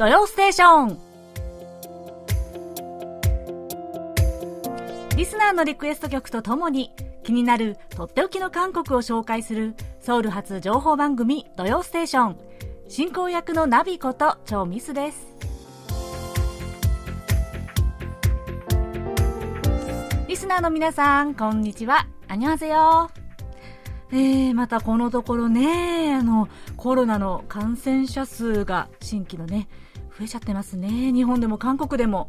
[0.00, 0.98] 土曜ステーション。
[5.14, 6.90] リスナーのリクエスト曲とともに
[7.22, 12.38] 気になるとっておきの韓国を紹介するソウル発情報番組土曜ステーション。
[12.88, 15.26] 進行役のナビこと超ミスです。
[20.26, 22.06] リスナーの皆さんこんにちは。
[22.26, 23.10] アニョハセヨ
[24.12, 29.68] えー、またこのところね、あの、コロナの感染者数が新規のね、
[30.20, 31.12] 増えちゃってますね。
[31.12, 32.28] 日本でも韓国でも。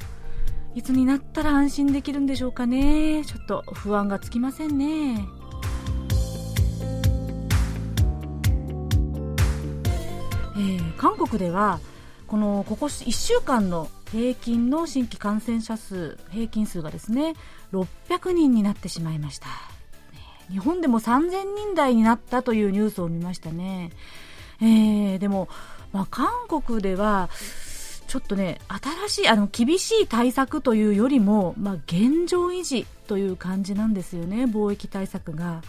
[0.74, 3.26] いつになったら安心できるんでしょうかね。
[3.26, 5.26] ちょっと不安がつきませんね。
[10.56, 11.82] えー、韓国では、
[12.28, 17.34] この、ここ1週間の平均の新規感染者数、平均数がですね、
[17.74, 19.48] 600人になってしまいました。
[20.50, 23.92] 日本でも3000人台になったというニュースを見ましたね。
[24.62, 25.50] えー、でも、
[25.92, 27.30] まあ、韓国では、
[28.12, 28.60] ちょっとね、
[29.08, 35.62] 新しい、あの、厳しい対策というよりも、まあ、現状維持という感じなんですよね、貿易対策が。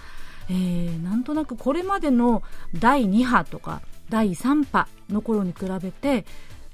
[0.50, 2.42] えー、なんとなくこれまでの
[2.74, 6.24] 第2波とか第3波の頃に比べて、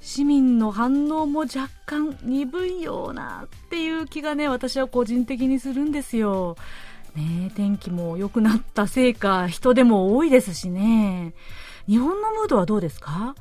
[0.01, 6.57] 市民の反応も若干鈍いようなっていう気がね、私は個人的にするんですよ。
[7.15, 11.35] ね天気も良くなったせいか、人でも多いですしね。
[11.87, 13.35] 日本のムードはどうですか、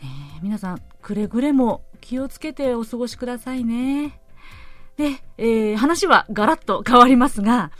[0.00, 4.20] えー、皆さん、くれぐれも気をつけてお過ごしくださいね。
[4.96, 7.70] で、えー、話はガラッと変わりますが、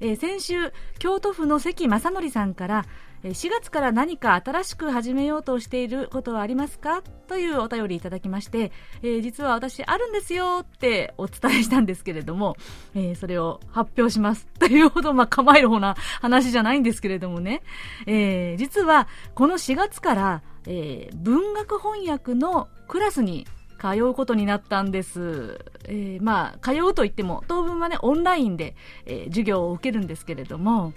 [0.00, 2.84] えー、先週、京都府の関正則さんから、
[3.32, 7.02] 4月から何か新しく始めようとしていることはありますか？
[7.26, 8.70] というお便りいただきまして、
[9.02, 12.54] えー、実は私あるんですよってお伝えしたんですけれども、
[12.94, 14.46] えー、それを発表します。
[14.60, 17.62] というほど、まあ、構えるほうな話じゃないんですけれどもね、
[18.04, 23.46] えー、実はこの4月から、えー、文学翻訳のクラスに
[23.78, 25.58] 通うことになったんです。
[25.84, 30.92] えー、まあ、通うといっても、当分はね、オンラインで、えー、授業を受けるんですけれども、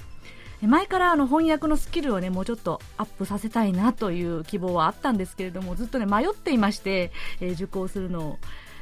[0.66, 8.40] 前からあの翻訳のスキルをねもうちょっとアップさせたいなという希望はあったんですけれどもずっとね迷っていまして、えー、受講するのを、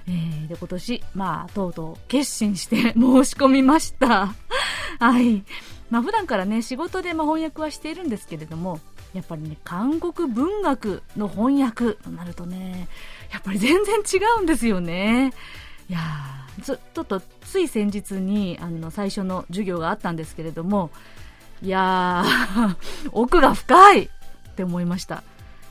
[0.08, 4.34] えー、で今年まあとうとう決心して 申し込みました
[5.00, 5.44] はい
[5.90, 8.80] まあ普段からね仕事でま翻訳はしているんですけれども
[9.16, 12.88] やっぱりね韓国文学の翻訳となるとね
[13.32, 15.34] やっぱり全然違うんですよね
[15.90, 16.00] いや
[16.64, 20.92] ちょっとつい先日にあの最初の授業があったんですけれども
[21.62, 22.76] いやー、
[23.12, 24.10] 奥が深いっ
[24.56, 25.24] て思いました。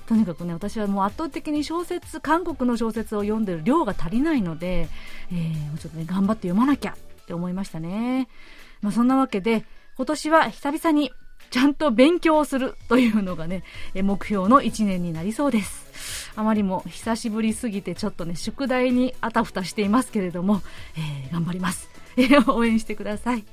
[0.07, 4.89] とにかくね、私はもう圧倒的に小説、韓国の小説を読んでる量が足りないので、
[5.31, 8.29] えー、ちょっとね、頑張って読まなきゃって思いましたね。
[8.83, 9.65] まあそんなわけで、
[9.97, 11.13] 今年は久々に
[11.51, 13.63] ちゃんと勉強するというのがね、
[13.95, 16.33] 目標の1年になりそうです。
[16.37, 20.63] あまりも久しぶりすぎてちょっとね、宿題にあたふたしていますけれども、
[20.97, 21.89] えー、頑張ります。
[22.49, 23.45] 応援してください。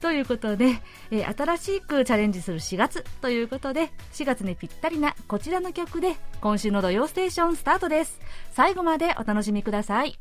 [0.00, 8.20] ということで、えー、新しくチャレンジする4月ということで、4月にぴったりなこちらの曲で、今週の土曜ステーションスタートです。
[8.52, 10.18] 最後までお楽しみください。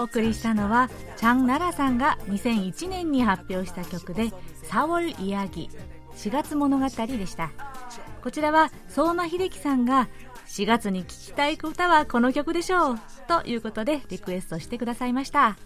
[0.00, 4.32] お送りしたのはチャン・ナラさんが2001年に発表した曲で
[4.64, 5.68] 「サウル・イヤギ」
[6.16, 7.50] 4月物語でした。
[8.22, 10.08] こちらは相馬秀樹さんが
[10.46, 15.56] 4月に聴きたい歌はこの曲でしょうということでリクエストしてくださいました。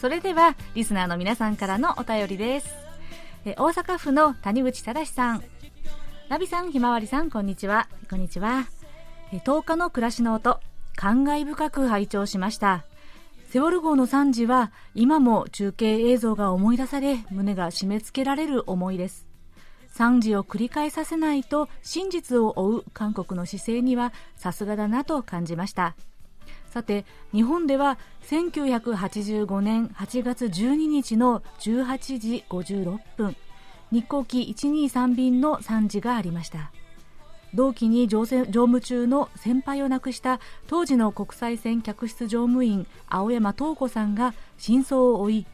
[0.00, 2.74] それではリスナーの皆さんからのお便りです。
[3.44, 5.44] え大阪府の谷口正さん。
[6.30, 7.86] ナビさんひまわりさんこんにちは。
[8.08, 8.66] こんにちは。
[9.30, 10.58] え10日の暮らしの音。
[10.96, 12.86] 感慨深く拝聴しました。
[13.50, 19.26] セウォル号の惨事は今も中継映像が思い出され胸が締め付けられる思いです。
[19.88, 25.94] 惨事を繰り返させないと真実を追う韓国の姿勢にはさすがだなと感じました。
[26.70, 33.36] さて日本では1985年8月12日の18時56分
[33.90, 36.72] 日航機123便の惨事がありました。
[37.52, 40.38] 同期に乗務中の先輩を亡くした
[40.68, 45.46] 当時の国際線客室乗務員青山東子さんが真相を追い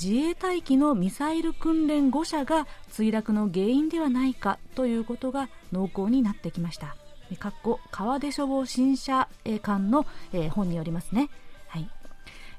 [0.00, 6.96] 自衛隊機のミサイル訓練5社が墜落の原因ではないかということが濃厚になってきました。
[7.36, 9.28] かっこ川出処方新社
[9.62, 11.30] 官の、えー、本によりますね、
[11.68, 11.88] はい。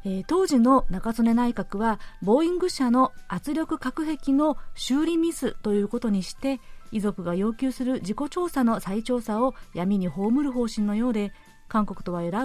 [0.04, 6.60] えー、当時の中曽根内閣はボーイング社の圧力隔壁の修理ミスということにして
[6.92, 11.32] 遺族が要求する自己調査の再調査を闇に葬る方針のようで
[11.68, 12.44] 韓国とはえら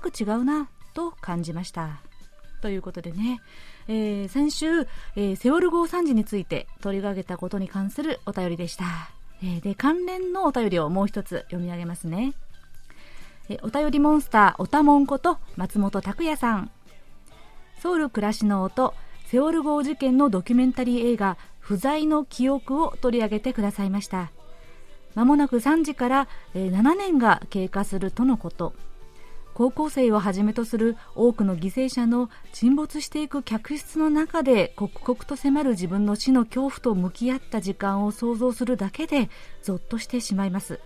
[0.00, 2.00] く違うなと感じました。
[2.60, 3.40] ということでね、
[3.86, 4.66] えー、先週、
[5.14, 8.84] えー、セオル号惨事について取り上げたことに関するお便りでした、
[9.42, 12.34] え、で関連のお便りをもう一つ読み上げますね、
[13.48, 16.70] えお便りモンスターおたもんこと松本拓也さん。
[17.80, 18.94] ソウル暮らしの音
[19.26, 24.32] セオル号事件のドキュメンタリー映画不在の記憶を取り上げてくださいました。
[25.14, 28.72] まもなく3時から、え7年が経過するとのこと。
[29.58, 39.28] 高校生をはじめとする多くの犠牲者の沈没していく客室の中で刻々と迫る自分の死の恐怖と向き合った時間を想像するだけで
[39.64, 40.78] ゾッとしてしまいます。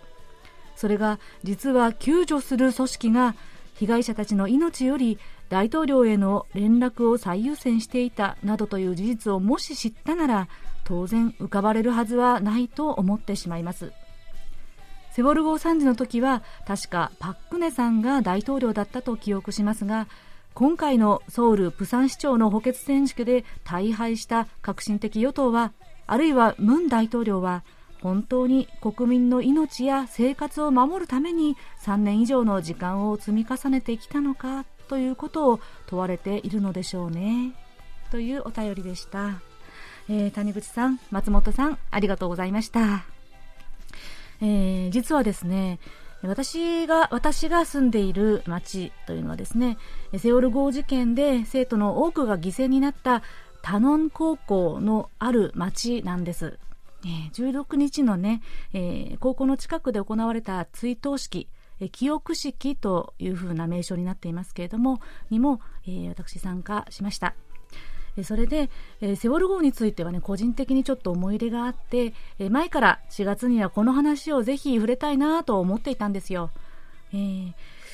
[0.74, 3.34] それが実は救助する組織が
[3.74, 5.18] 被害者たちの命より
[5.50, 10.48] 大統領への連絡を最優先していたなどという事実をもし知ったなら
[10.84, 13.92] 当然浮かばれるはずはないと思ってしまいます。
[15.12, 20.08] セウォル号惨事の時は確かパク・クネさんが大統領だったと記憶しますが
[20.54, 25.72] 今回のソウル・プサン市長の補欠選挙で大敗した革新的与党は
[26.06, 27.62] あるいはムン大統領は
[28.02, 37.54] 本当に国民の命や生活を守るために3年以上の時間を積み重ねてきたのかということを問われているのでしょうね
[38.10, 39.40] というお便りでした。
[40.08, 43.11] えー、谷口さん、松本さん、ありがとうございました。
[44.42, 45.78] えー、実はですね、
[46.22, 49.78] 私が、私が住んでいる町というのはですね、
[50.18, 53.22] セオル号事件で生徒の多くが犠牲になった
[53.62, 56.58] タノン高校のある町なんです。
[57.32, 58.42] 16日のね、
[58.72, 61.48] え、高校の近くで行われた追悼式、
[61.90, 65.00] 記憶式というふうな名称になっていますけれども、
[65.30, 67.34] にも、え、私参加しました。
[68.16, 68.70] えそれで、
[69.00, 76.50] えー、セウォル号についてはね、個人的にちょっと思い入れがあって、えー、前から4月にはこの話をぜひ触れたいなと思っていたんですよ。
[77.12, 77.52] えー、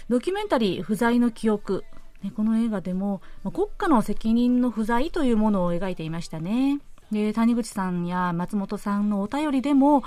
[0.09, 1.85] ドキュメンタリー不在の記憶。
[2.23, 6.81] ね、この映画でも、まあ、国家の責任の不在というものを描いていましたね。
[7.13, 10.03] で、谷口さんや松本さんのお便りでも、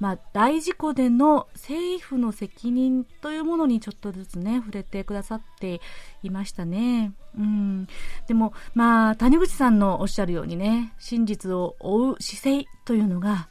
[0.00, 5.80] まあ、大事故での政府の責任というものにちょっとずつね、触れてくださって
[6.24, 7.12] いましたね。
[7.38, 7.86] うん。
[8.26, 13.48] でも、まあ、谷口さんのおっしゃるようにね、真実を追う姿勢というのが、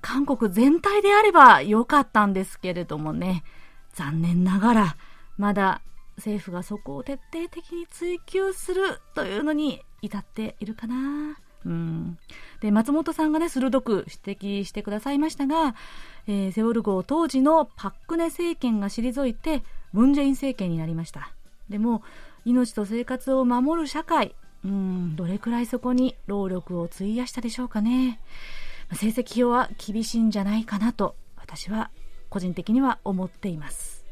[0.00, 3.42] 韓国全体であれば良かったんですけれどもね、
[3.94, 4.96] 残念ながら、
[5.36, 5.80] まだ
[6.16, 11.38] 政府がそこを徹底的に追求するというのに至っているかな。
[11.66, 12.18] うん、
[12.60, 15.74] で松本さんがね鋭く指摘してくださいましたが、
[16.26, 21.32] えー、セオル号当時のパク・クネ政権が退いてムン・ジェイン政権になりました
[21.68, 22.02] でも
[22.44, 24.34] 命と生活を守る社会。
[24.64, 25.16] うん。
[25.16, 28.20] どれくらいそこに労力を費やしたでしょうかね。
[28.92, 31.90] 成績表は厳しいんじゃないかなと私は
[32.30, 34.04] 個人的には思っています、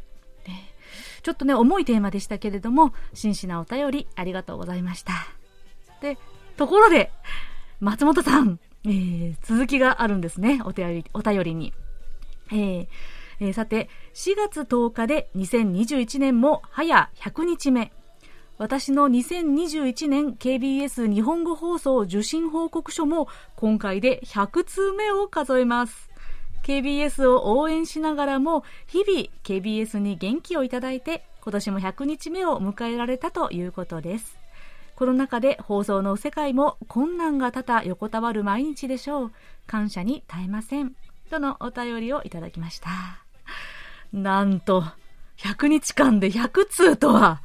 [0.46, 0.74] ね、
[1.22, 5.12] ちょっとね重いテーマでしたけれども真摯なお便りありがとうございました。
[6.02, 6.18] で
[6.56, 7.10] ところで、
[7.80, 10.60] 松本さん、えー、続きがあるんですね。
[10.64, 11.72] お便り、お便りに。
[12.50, 12.88] えー
[13.40, 17.92] えー、さて、4月10日で2021年も早100日目。
[18.58, 26.08] 私の2021年 KBS 日本語放送受信報告書も今回で100通目を数えます。
[26.64, 34.38] KBS を応援しながらも日々 KBS に元気をいただいて今年も100日目を迎えられたということです。
[34.96, 39.32] コロナ禍で放送の世界も困難が多々横たわる毎日でしょう。
[39.66, 40.94] 感謝に耐えません。
[41.30, 43.25] とのお便りをいただきました。
[44.12, 44.84] なんと、
[45.38, 47.42] 100日間で100通とは、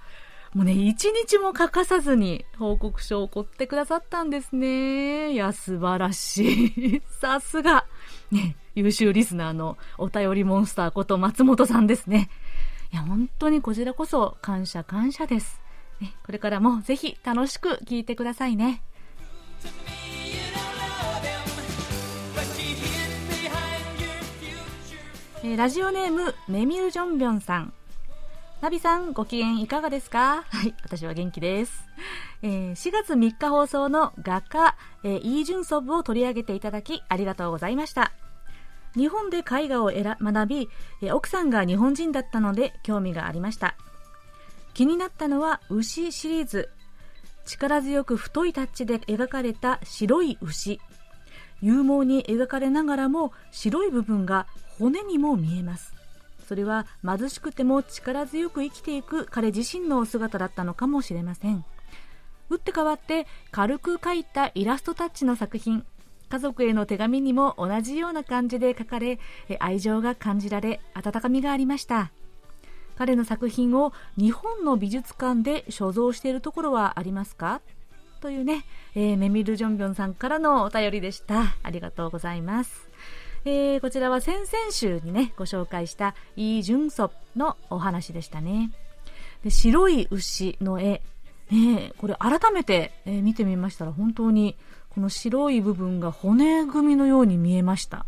[0.54, 5.32] もうね、1日も欠かさずに報告書を送ってくださったんですね。
[5.32, 7.02] いや、素晴らしい。
[7.22, 7.86] さすが。
[8.32, 12.30] ね、優秀リスナーのお便りモンスターこと松本さんですね。
[12.92, 15.62] いや、本当にこちらこそ感謝感謝です。
[16.02, 18.84] ね、これからもぜひ楽しく聴いてくださいね。
[25.44, 27.74] えー、ラジオネームメミルジョンビョンさん。
[28.62, 30.44] ナビさんご機嫌いかがですか？
[30.48, 31.84] はい私は元気です、
[32.44, 38.12] えー、4月3日放送の画家、えー、イージュンソブを取り上げていただきありがとうございました。
[38.96, 40.70] 日本で絵画を学び
[41.12, 43.76] 奥さんが日本人だったので興味がありました。
[44.76, 46.70] 気になったのは牛シリーズ。
[47.48, 50.80] 力強く太いタッチで描かれた白い牛。
[51.64, 54.46] 勇猛に描かれながらも白い部分が
[54.82, 55.94] 骨にも見えます。
[56.48, 61.64] それは貧しくても力強く生きていく彼自身の姿だったのかもしれません。
[62.50, 65.86] 打って変わって軽く描いたイラストタッチの作品。
[66.30, 69.20] 家族への手紙にも同じような感じで書かれ
[69.60, 72.12] 愛情が感じられ温かみがありました。
[72.98, 77.62] 彼の作品を日本の美術館で所蔵しているところはありますか？
[78.20, 81.56] というね、えー、メミル・ジョンビョンさんからのお便りでした。
[81.64, 82.91] ありがとうございます。
[83.44, 88.72] えー、こちらは先々週にね、ご紹介したイ・ジュンソのお話でしたね。
[89.44, 91.02] で白い牛の絵、
[91.50, 94.56] ね、これ改めて、えー、見てみましたら本当に
[94.90, 98.06] この白い部分が骨組みのように見えました。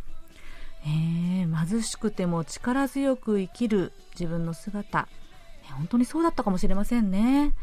[0.86, 5.08] えー、貧しくても力強く生きる自分の姿、
[5.72, 7.54] 本当にそうだったかもしれませんね。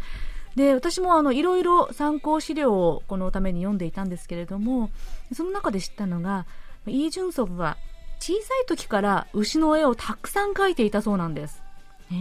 [0.57, 4.91] で私もあのいろいろ参考資料をこのために読んでいたんですけれども
[5.33, 6.45] その中で知ったのが
[6.87, 7.77] イ・ー・ジュンソブは
[8.19, 11.63] 小さい時から牛の絵をたくさん描いていたそうなんです。
[12.13, 12.15] え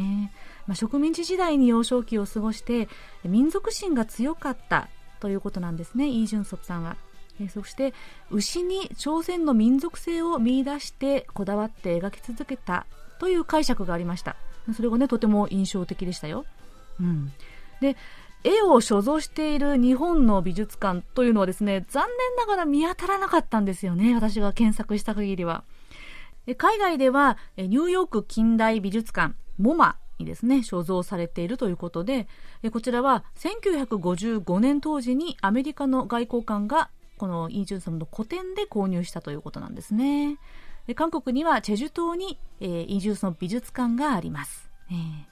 [0.67, 2.87] まあ、植民地時代に幼少期を過ごして
[3.23, 4.87] 民族心が強かった
[5.19, 6.95] ということなんですねイ・ー・ジュンソプさんは。
[7.41, 7.93] えそして
[8.29, 12.85] 牛に朝鮮の民族性を見出してこだわって描き続けた
[13.19, 14.35] という解釈がありました
[14.75, 16.45] それがねとても印象的でしたよ、
[16.99, 17.31] うん、
[17.79, 17.95] で
[18.43, 25.63] 絵を所蔵している日本の美術館というのはですね残念ながら見当たらなかったんですよね私が検索した限りは。
[26.57, 32.27] 海外ではニューヨーク近代美術館モマにですね所蔵されているということで
[32.71, 40.37] こちらは1955年当時にアメリカの外交官がこのイ・ジュンソンの個展で購入したということなんですね。
[40.95, 44.71] 韓国にはチェジュ島に、えー、イ・ジュンソン美術館があります、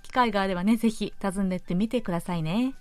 [0.04, 2.76] 機会があればねぜひ訪ねてみてくださいね。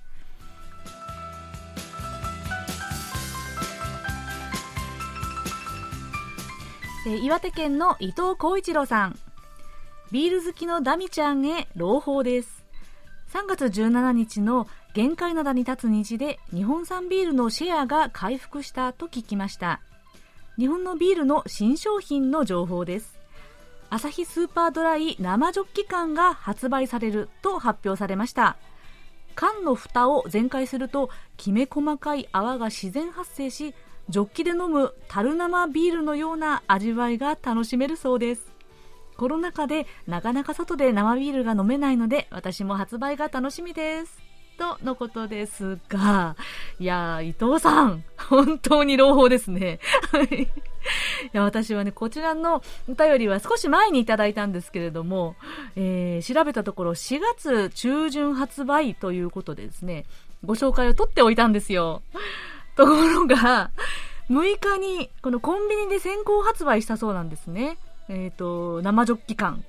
[7.08, 9.18] え岩手県の伊藤浩一郎さん。
[10.10, 12.64] ビール好きのダミちゃんへ朗報です。
[13.32, 19.80] 3月17日の限界灘に立つ虹で日本産ビールのシェアが回復したと聞きました。
[20.58, 23.16] 日本のビールの新商品の情報です。
[23.88, 28.56] アサヒスーパードライ生ジョッキ缶が発売されると発表されました。
[29.36, 33.76] 缶の蓋を全開するときめ細かい泡が自然発生し
[34.08, 38.52] ジョッキで飲む樽生ビールのような味わいが楽しめるそうです
[39.16, 46.34] コロナ禍でなかなか外で生ビールが飲めないので私も発売が楽しみですとのことですが、
[46.80, 49.80] いやー伊藤さん、本当に朗報ですね。
[50.38, 55.36] いや、私はね、こちらのお便りは少し前にいただいたんですけれども、
[55.76, 60.06] えー、調べたところ4月中旬発売ということでですね、
[60.44, 62.02] ご紹介を取っておいたんですよ。
[62.76, 63.70] ところが、
[64.30, 67.78] 6日にこのコンビニで先行発売したそうなんですね。
[68.08, 69.64] えっ、ー、と、生ジョッキ缶。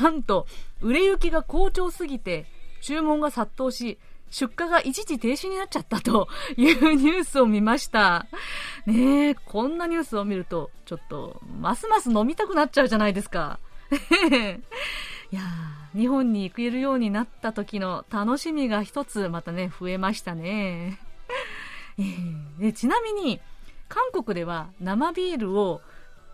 [0.00, 0.46] なんと、
[0.80, 2.46] 売れ行きが好調すぎて、
[2.80, 3.98] 注文が殺到し、
[4.30, 8.26] 出荷が一時停止になっちゃったというニュースを見ました。
[8.86, 13.60] ねえ、こんなニュースを見ると、ちょっと、ますます飲みたくなっちゃうじゃないですか。
[15.30, 15.42] いや
[15.94, 20.98] 日本に行けるようになった時の楽しみが一つまたね、増えましたね。
[21.98, 23.40] えー、ちなみに、
[23.88, 25.80] 韓国では生ビールを、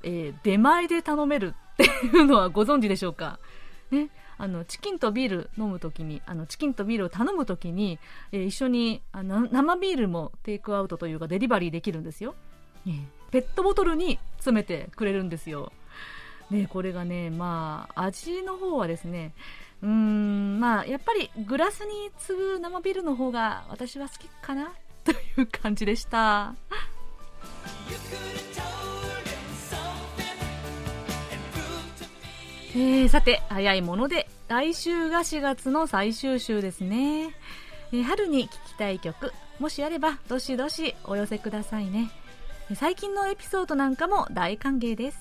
[0.03, 3.39] えー、出前で頼めるっていうのはご存知でしょうか？
[3.91, 7.99] ね、あのチキンとビール飲むときにあのチキンとビールを頼むときに、
[8.31, 12.37] えー、一緒にあの生ビールもテイクアウトというかデリバリーできるんですよ、
[12.87, 13.03] えー、
[13.33, 15.73] ペットボトルに詰めてくれるんですよ。
[16.51, 19.35] でこれがねまあ味の方はですね
[19.83, 24.73] うーんまあやっぱりグラスに継ぐ生ビールの方が私は好きかな。
[25.05, 26.55] という感じでした。
[32.73, 37.35] えー、さて、早いもので、来週が4月の最終週ですね。
[37.93, 42.13] えー、春に聴きたい曲、もしあれば、どしどしお寄せくださいね。
[42.77, 45.19] 最近のエピソードなんかも大歓迎です。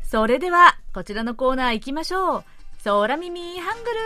[0.04, 2.44] それでは、こちらのコーナー行きましょう。
[2.84, 4.00] 空耳ハングル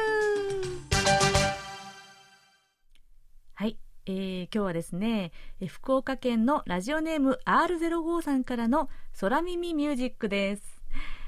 [3.55, 3.79] はい。
[4.05, 5.31] えー、今日はですね、
[5.67, 8.88] 福岡県のラジオネーム R05 さんからの
[9.19, 10.83] 空耳ミュージックです、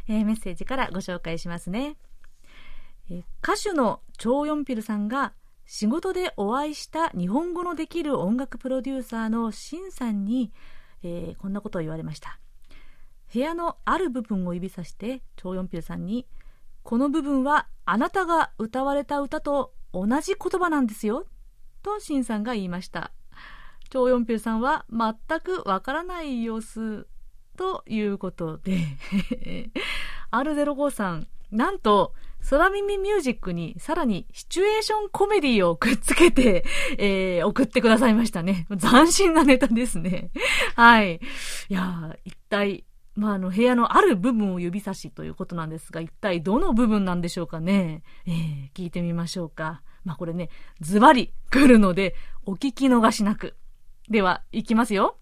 [0.08, 1.96] えー、メッセージからご紹介しますね、
[3.10, 5.34] えー、歌手のチョウ・ヨンピルさんが
[5.66, 10.52] 仕事でお会いした日本語のできる音楽プロデューサーのシンさんに、
[11.04, 12.38] えこんなことを言われました。
[13.34, 16.28] 部屋のある部分を指さしてチョウ・ヨンピルさんに
[16.84, 21.26] この部分はあなたが歌われた歌と同じ言葉なんですよ
[21.82, 23.12] とシンさんが言いました。
[23.90, 27.08] チョウヨンピルさんは全くわからない様子。
[27.58, 28.78] ということで
[30.32, 32.14] R05 さん、なんと、
[32.50, 36.66] 空耳ミュージックにさらにシチュエーションコメディをくっつけて、
[36.98, 38.68] えー、送ってくださいましたね。
[38.82, 40.30] 斬新なネタですね。
[40.76, 41.22] はい。
[41.70, 42.84] いや一体、
[43.16, 48.04] まあ、あの、部屋のある部分を指差しということなんですが、一体どの部分なんでしょうかね。
[48.26, 49.82] えー、聞いてみましょうか。
[50.04, 50.50] まあ、これね、
[50.82, 53.56] ズバリ来るので、お聞き逃しなく。
[54.10, 55.18] では、いきますよ。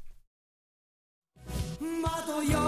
[1.81, 2.59] 窓よ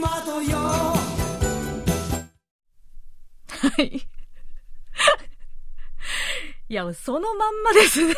[0.00, 0.96] 窓よは
[3.82, 4.08] い。
[6.70, 8.14] いや、そのまんまですね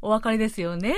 [0.00, 0.94] お分かりですよね。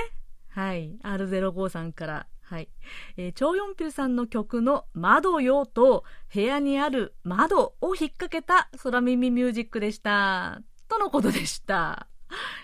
[0.50, 0.96] はい。
[1.02, 2.68] R05 さんからはい。
[3.16, 10.62] えー、チョウヨンピルさんの曲の窓よと部屋にある窓を引っ掛けた空耳ミュージックでした。
[10.90, 12.08] とのことでした。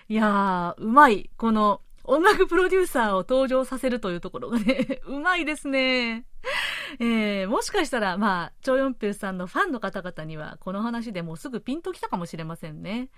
[0.09, 1.31] いやー、うまい。
[1.37, 6.27] この音楽プロデューサーを登場させるというところがね、 うまいですね。
[6.99, 13.11] えー、もしかしたら、まあ、チョヨンピルさんのファンの方々には、この話でもうすぐピンときたかもしれませんね。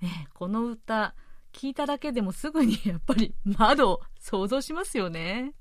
[0.00, 1.14] ねこの歌、
[1.52, 5.52] 聞いただけでもすぐにやっぱり窓を想像しますよね。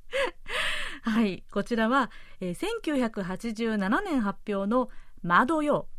[1.03, 1.43] はい。
[1.51, 4.89] こちらは、えー、1987年発表の
[5.21, 5.89] 窓よ。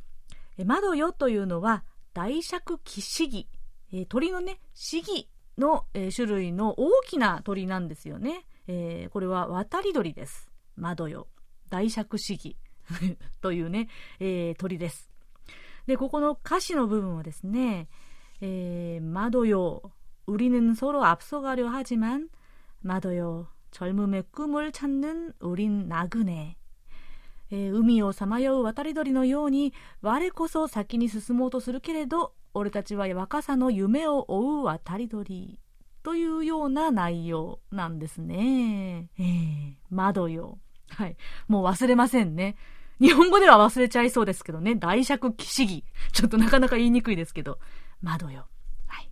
[0.64, 3.47] 窓よというのは大尺騎士儀。
[3.91, 8.45] えー、鳥のね、シギの、えー、種類の大きな鳥なんですよね。
[8.67, 10.49] えー、これは渡り鳥です。
[10.75, 11.27] 窓よ。
[11.69, 12.57] 大尺シギ
[13.41, 15.09] というね、えー、鳥です。
[15.87, 17.87] で、ここの歌詞の部分はですね、
[18.41, 19.81] 에, 마도요.
[20.25, 22.29] 우리는 서로 앞서가려 하지만
[22.81, 23.47] 마도요.
[23.71, 26.55] 젊음의 꿈을 찾는 우린 나그네.
[27.50, 35.58] えー、海をさまよう渡り鳥のように我こそ先に進もうとするけれど俺たちは若さの夢を追う渡り鳥
[36.04, 39.08] というような内容なんですね。
[39.18, 40.58] えー、窓よ。
[40.90, 41.16] はい。
[41.48, 42.56] もう忘れませんね。
[43.00, 44.76] 日本語では忘れちゃいそうですけどね。
[44.76, 45.84] 大尺騎士儀。
[46.12, 47.58] ちょっとなかなか言いにくいですけど。
[48.02, 48.46] 窓よ。
[48.86, 49.10] はい。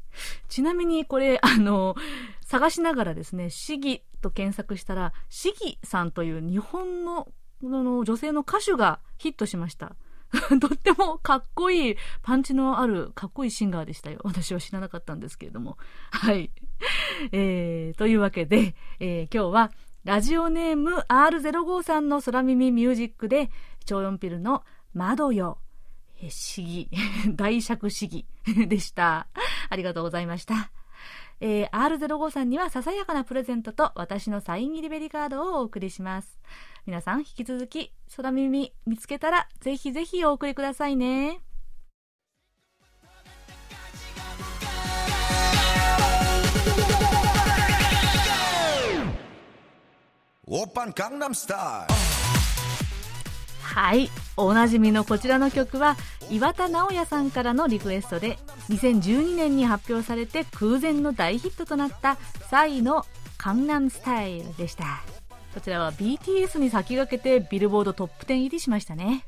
[0.48, 1.96] ちなみにこれ、あの、
[2.44, 7.26] 探しながらですね、市議と検索したら、市議さんという日本の
[7.68, 9.96] の女性の歌手がヒットしました。
[10.60, 14.20] とってもかっこいい、パンチのあるかっこいいシンガーでしたよ。
[14.24, 15.76] 私は知らなかったんですけれども。
[16.10, 16.50] はい。
[17.32, 19.72] えー、というわけで、えー、今日は
[20.04, 23.50] ラジオネーム R05 さんの空耳ミュージックで、
[23.84, 25.58] 超音ピルの窓よ
[26.28, 26.88] 市議、
[27.34, 28.26] 大尺市議
[28.68, 29.26] でした。
[29.68, 30.72] ありがとうございました。
[31.44, 36.38] えー、R05 さんにはささやかなプレゼントと私のサイン入りベリカードをお送りします。
[36.86, 41.40] 皆さん引き続き空耳見つけたらぜひぜひお送りくださいね。
[50.46, 52.01] オーパンカンナムスタイル
[53.72, 54.10] はい。
[54.36, 55.96] おなじみのこちらの曲は
[56.30, 62.18] 岩田直也さんからのリクエストで2012年に発表されて空前の大ヒットとなった
[62.50, 63.06] サイの
[63.38, 65.02] 「カンナンスタイル」でした。
[65.54, 69.24] こちらは BTS に先駆けてビルボードトップ10入りしましたね。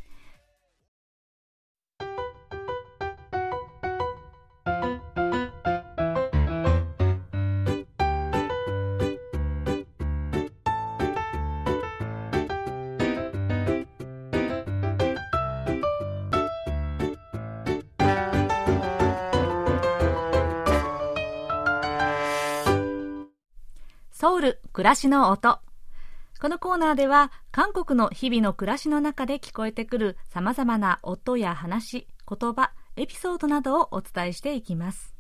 [24.25, 25.59] ソウル暮らしの音
[26.41, 35.15] このコーナーでは韓国の日々の暮らしの中で聞こえてくる様々な音や話、言葉、エピソードなどをお伝えしていきます。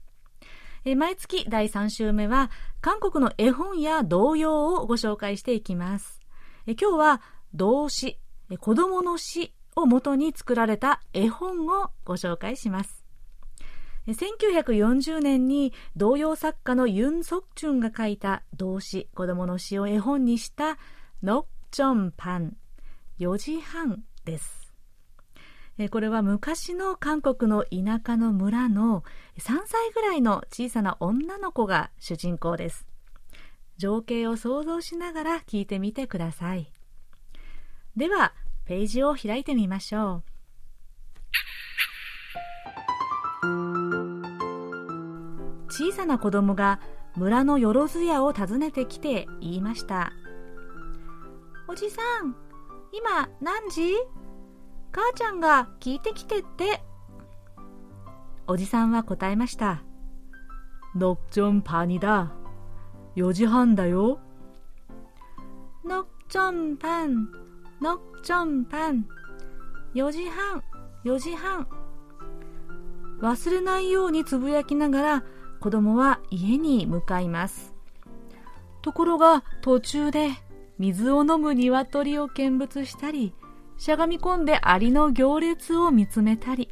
[0.86, 6.22] え毎月第3週目は韓国の絵本や童謡をご紹介していきます。
[6.66, 7.20] え今日は
[7.52, 8.18] 動詞、
[8.58, 13.03] 子供の詩を元に作られた絵本をご紹介します。
[14.06, 20.78] 1940年に童謡作家のユン・ソクチュンが書いた動詞、子供の詩を絵本にした
[21.22, 22.56] ノッチョンパン、
[23.18, 24.72] 4時半です。
[25.90, 29.02] これは昔の韓国の田舎の村の
[29.38, 32.86] 3歳ぐらいの小さな女の子が主人公です。
[33.76, 36.70] 情景を想像しながら聞いてみてください。
[37.96, 38.34] では、
[38.66, 40.22] ページを開いてみましょ
[43.90, 43.93] う。
[45.68, 46.80] 小さな子供が
[47.16, 50.12] 村のよろずやを訪ねてきて言いました。
[51.68, 52.36] おじさん
[52.92, 53.94] 今何時？
[54.92, 56.80] 母ちゃんが聞いてきてって。
[58.46, 59.82] おじさんは答えました。
[60.94, 62.32] ノッチョンパにだ。
[63.16, 64.20] 4時半だよ。
[65.84, 67.28] ノッチョンパン
[67.80, 69.06] ノッチョンパン
[69.94, 70.62] 4時半
[71.04, 71.66] 4時半。
[73.20, 75.24] 忘れないようにつぶやきながら
[75.64, 77.72] 子供は家に向かいます。
[78.82, 80.28] ところが途中で
[80.78, 83.34] 水を飲む鶏を見物したり、
[83.78, 86.68] しゃがみ込んでアリの行列を見つめたり、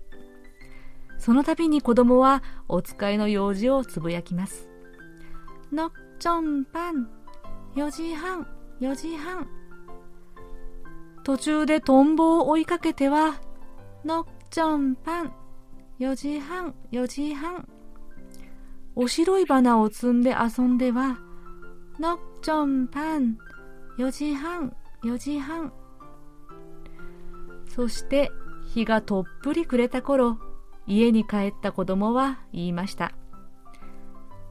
[1.17, 4.69] その度に子供はお使いの用事をつぶやきます。
[5.73, 7.09] のっちょんぱん、
[7.75, 8.47] 4時半、
[8.83, 9.49] 4時半。
[11.25, 13.41] 途中でトンボを追いかけては、
[14.05, 15.33] のっちょんぱん、
[15.99, 17.67] 4時半、4時半。
[18.95, 21.19] お白い花を摘んで遊んでは、
[21.99, 23.39] のっちょんぱん、
[23.99, 25.73] 4時半、4時半。
[27.69, 28.31] そして
[28.75, 30.39] 日がとっぷり暮れた頃、
[30.87, 33.13] 家に帰った子供は言いました。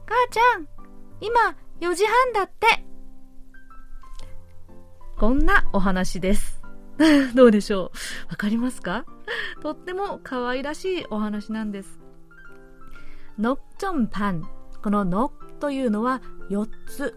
[0.06, 0.66] 母ちゃん、
[1.20, 2.84] 今4時半だって。
[5.16, 6.60] こんなお話です。
[7.34, 7.92] どうでしょ
[8.26, 9.04] うわかりますか？
[9.62, 12.01] とっても可愛らしいお話なんです。
[13.38, 14.48] ノッチョンパン。
[14.82, 17.14] このノッというのは4つ。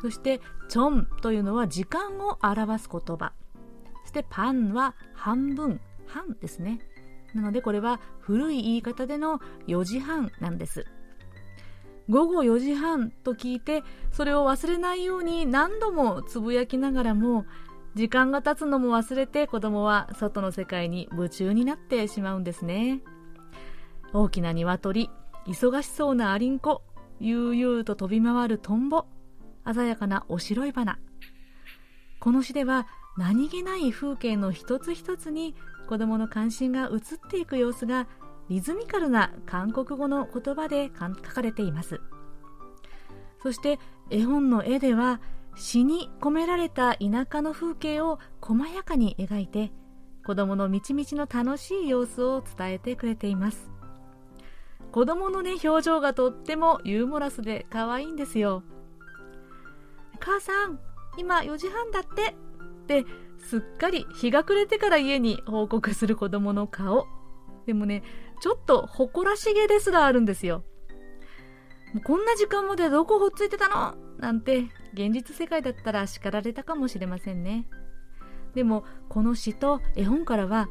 [0.00, 3.32] そしてチョンというのは時間を表す言葉。
[4.02, 6.80] そしてパンは半分、半ですね。
[7.34, 10.86] なのでこれは古い言い方での4時半なんです。
[12.08, 17.46] 午後4時半と聞いてそれを忘れないように何度もつぶやきながらも
[17.94, 23.02] 時間が経つのも忘れて子供は外の世界に夢中になってしまうんですね。
[24.12, 25.08] 大きな鶏、
[25.46, 26.82] 忙しそうなアリンコ、
[27.20, 29.06] 悠々と飛び回るトンボ、
[29.72, 30.98] 鮮やかなお白い花。
[32.20, 35.54] この詩では何気ない風景の一つ一つに
[35.88, 38.06] 子供の関心が移っていく様子が
[38.48, 42.00] リズミカルな韓国語の言葉で書かれています。
[43.42, 43.78] そして
[44.10, 45.20] 絵本の絵では
[45.56, 49.72] 詩に込められた田舎の風景を細やかに描いて
[50.24, 53.70] 子供のみちみちの楽しい様子を伝えてくれています
[54.92, 58.62] 子供のね表情がとってもユーモラスで可愛いんですよ。
[60.18, 60.78] 母さん
[61.16, 62.34] 今4時半だって。
[62.82, 63.04] って
[63.38, 67.06] すっかり日が暮れてから家に報告する子供の顔。
[67.66, 68.02] でもね
[68.40, 70.64] ちょっと誇らしげですらあるんですよ。
[72.04, 73.94] こんな時間までどこほっついてたの？
[74.18, 77.66] なんて現実世界だったら叱られたかもしれませんね。
[78.54, 80.68] でもこの詩と絵本からは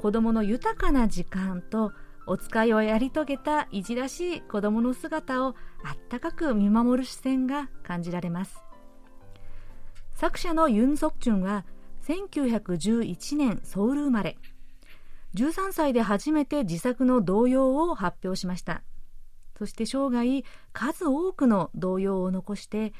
[0.00, 1.92] 子供の豊かな時間と
[2.30, 8.62] お使いをやり遂げたいじらしい子供の姿をあったかく見守る視線が感じられます。
[10.14, 11.64] 作者のユン・ソクチュンは
[12.06, 14.38] 1911年ソウル生まれ。
[15.34, 18.84] 13歳で初めて自作の童謡を発表しました。
[19.58, 22.92] そして生涯数多くの童謡を残して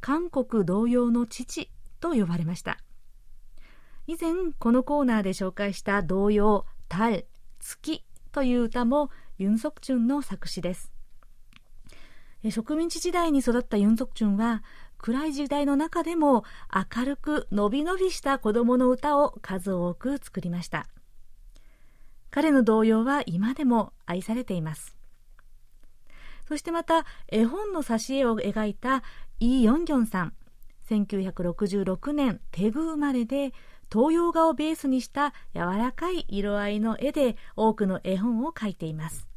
[0.00, 2.78] 韓国童謡の父と呼ばれました。
[4.08, 7.28] 以前このコーナーで紹介した童謡「タル」
[7.60, 10.90] 「月」という歌もユン・ソクチュンの作詞です。
[12.50, 14.64] 植民地時代に育ったユン・ソクチュンは
[14.98, 16.44] 暗い時代の中でも
[16.96, 20.88] 明るくのびのびした子供の歌を数多く作りました。
[22.30, 24.96] 彼の童謡は今でも愛されています。
[26.48, 29.02] そしてまた絵本の挿絵を描いた
[29.38, 30.34] イ・ヨンギョンさん。
[30.88, 33.52] 1966年テグ生まれで
[33.92, 39.28] 東洋画をベースにした柔らかい色合いの絵で多くの絵本を描いています。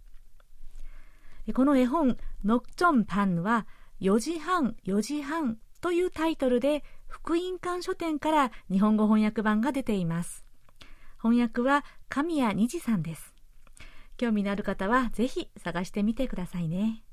[1.54, 3.68] この絵本「ノクチョンパン」は
[4.00, 10.46] 4時半4時半というタイトルで福音館書店から日本語翻訳版が出ています。
[11.22, 13.36] 翻訳は神谷二次さんです。
[14.16, 17.04] 興味のある方はぜひ探してみてくださいね。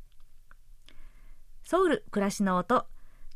[1.64, 2.86] ソウル暮らしの音。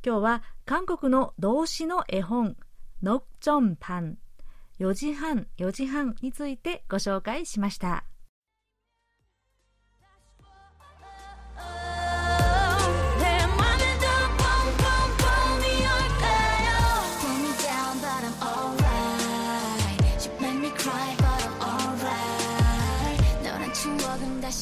[0.04, 2.56] 今日は韓国の動詞の絵本
[3.02, 4.16] ノクチョンパン
[4.80, 8.04] 4時半4時半についてご紹介しました。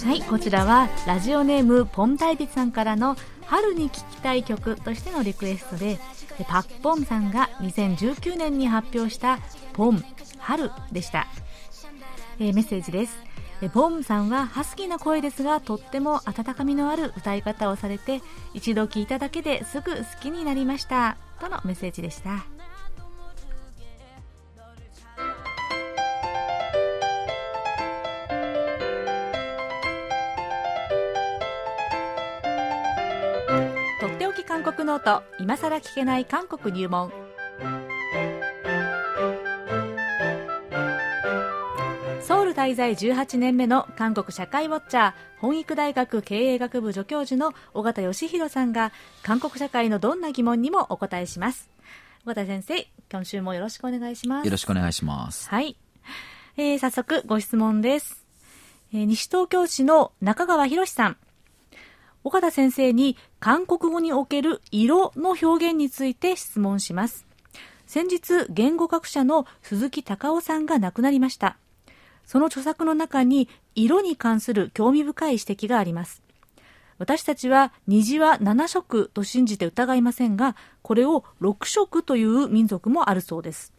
[0.04, 3.16] はいこちらはラジオネームポンタイビさんからの
[3.46, 5.98] 春に聴きたい曲としてのリクエストで
[6.48, 9.38] パッポンさんが2019年に発表した
[9.72, 10.04] ポン
[10.38, 11.26] 春でした、
[12.38, 13.16] えー、メッセージです。
[13.72, 18.20] ポンさんはハスキーな声ですがとっても温かみのある歌い方をされて
[18.52, 21.16] 一度聴いただけですぐ好きになりました。
[21.40, 22.53] とのメッセージでした。
[34.74, 37.12] 国ノート今さら聞けない韓国入門。
[42.20, 51.70] ソウル滞在18年目の韓国社会ウォッチャー本育大学経営学部助教授の尾形義弘さんが韓国社会のどんな疑問にもお答えします。
[52.24, 54.44] 尾形先生今週もよろしくお願いします。
[54.44, 55.48] よろしくお願いします。
[55.50, 55.76] はい、
[56.56, 58.24] えー、早速ご質問です、
[58.92, 61.16] えー、西東京市の中川博さん。
[62.24, 67.26] 岡田先生に韓国語における色の表現について質問します
[67.86, 71.58] 先日言語学者の鈴木隆夫さんが亡くなりました
[72.24, 76.22] その著作の中に色に関する興味深い指摘があります。
[76.96, 83.73] 私たちは虹は7色と信じて疑いませんが、これを6色という民族もあるそうです。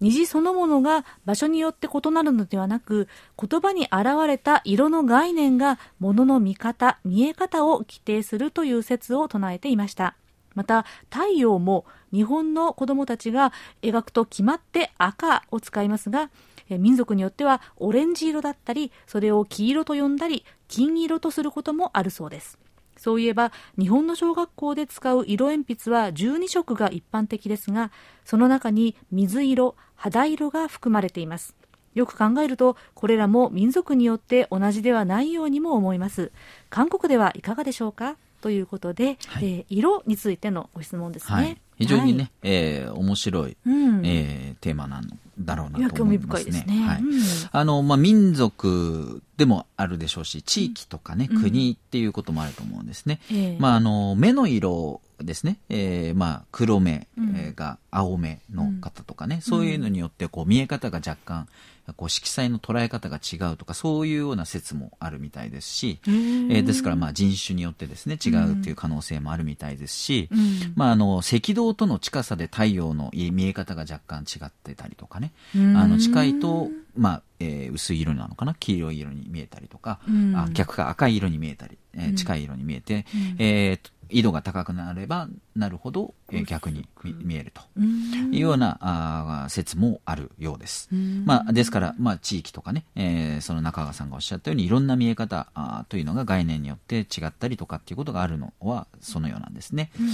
[0.00, 3.08] 虹そのものが場所によって異なるのではなく、
[3.40, 10.14] 言葉に現れた色の概念が物の見方、見え方を規定するという説を唱えていました。
[10.54, 16.30] また、太陽も日本の子供たちが描くと決まって赤を使いますが、
[16.76, 22.58] 民族によってはオレンジ色だったりそれを黄色と呼んだり金色とすることもあるそうです
[22.98, 27.92] そういえば日本の小学校で使う色鉛筆は12色が一般的ですが
[28.24, 31.54] その中に水色肌色が含まれています。
[31.94, 36.32] よく考えるとこれらも民族によって同じではないようにも思います。
[36.70, 38.16] 韓国ではいかがでしょうか？
[38.40, 46.64] ということで、はい、えー、色についてのご質問ですね、はい非常にね、はい、えー、面白い、うん、えー、テーマなんだろうなと思いますね。
[46.66, 46.86] ね。
[46.86, 47.20] はい、うん、
[47.52, 53.20] あの、まあ、民族でもあるでしょうし、地域とかね、うん、国っていうこともあると思うんですね。
[53.60, 57.06] まあ、あの、目の色ですね、えー、まあ、黒目
[57.54, 61.48] が青目の方とかね、そういうのによって、こう、見え方が若干、
[61.92, 70.28] こう色彩の捉え方が違うとかそういうような説もあるみたいですし、えー、ですからまあ人種によってですね違うっていう可能性もあるみたいですし、
[70.74, 80.00] まあ、あの赤道との近さで太陽の見え方が若干違ってたりとかねあの近いと、まあえー、薄い色なのかな黄色い色に見えたりとか、
[80.34, 83.06] あ逆か赤い色に見えたり、えー、近い色に見えて、
[83.38, 87.62] えー、緯度が高くなればなるほど、えー、逆に見えると。
[87.78, 90.88] いうようなあ説もあるようです。
[91.24, 99.90] まあ、ですから、まあ、地域とかね、えー、その中川さんがおっしゃったようにいろんな見え方あというのが概念によって違ったりとかっていうことがあるのはそのようなんですね。
[100.00, 100.08] うん、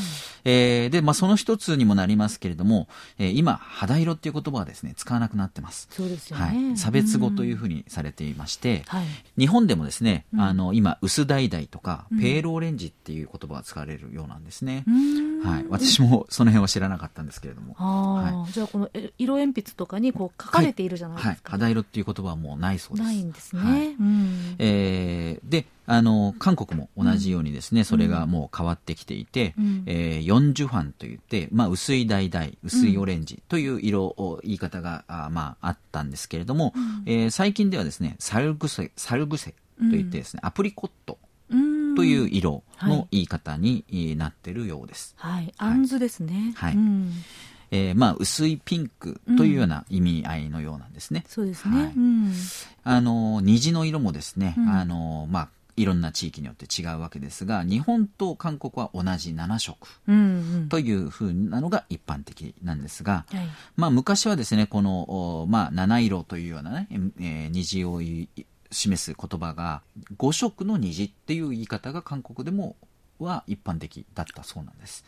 [0.44, 5.88] えー、で、まあ、その一つにもなりますけれども、えー、今肌色っていう言葉はですね使わなくなってます。
[5.90, 9.04] そうですよね、はい、差別語というふうにされていまして、はい、
[9.38, 14.85] 日本でもですね、あの今薄橙とかペールオレンジっていう言葉が使われるようなんですね。
[15.44, 17.74] はい、私もその辺は知らなかったんですけれども。
[17.74, 21.30] はい、じゃあこの色鉛筆とかにこう書かれているじゃないですか。
[21.30, 23.07] はい、肌色っていう言葉はもうないそうです。
[23.07, 23.62] ないんですね。
[23.62, 41.18] はい、うん、えー、で、あの韓国も同じようにですね、うん、それがもう変わってきていて、うん、えー、40ファンといって、まあ、薄い橙薄いオレンジという色を言い方が、あまあ、あったんですけれども、うん、えー、最近ではですねサルグセサルグセといってですね、アプリコット
[41.94, 43.85] という色の言い方に
[44.16, 45.14] なってるようです。
[45.18, 46.52] はい、あんずですね。
[46.57, 46.74] はい。
[46.74, 47.12] うん
[47.70, 51.24] えー、まあ薄いピンクというような意味合いのようなんですね。
[51.24, 51.76] うん、そうですね。
[51.76, 52.33] はい、うん、
[52.85, 59.88] あの虹の色もですね、うん、あのまあいろんな地域によって違うわけですが日本と韓国は同じ7色
[60.68, 68.00] というふうなのが一般的なんですが、うんうん、まあ、昔はですねこの、まあ、七色というようなね、えー、虹を
[68.74, 69.82] 示す言葉が
[70.16, 72.76] 五色の虹っていう言い方が韓国でも
[73.18, 75.04] は一般的だったそうなんです。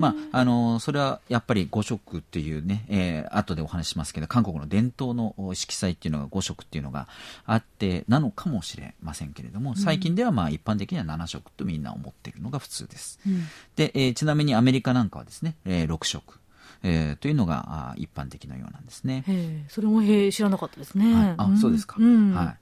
[0.00, 7.08] まあ、あの、それはやっぱり五色っていうね、えー、後でお話しますけど、韓国の伝統の色彩っていうのが五色っていうのが
[7.44, 13.20] あってなのかもしれませんけれども、最近ではまあ一般的には7色とみんな思っているのが普通です。
[13.26, 13.44] うん、
[13.76, 16.40] で、えー、ちなみにアメリカなんかはですね、えー、6色。
[16.82, 19.66] えー、というのが一般的なようなんですね。
[19.68, 21.14] それもへ知らなかったですね。
[21.14, 21.96] はい、あ、うん、そうですか。
[21.98, 22.56] うん、はい。